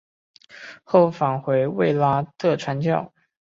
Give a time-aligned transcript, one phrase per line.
[0.83, 3.13] 后返回卫拉特传教。